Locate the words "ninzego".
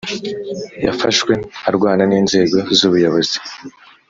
2.09-2.57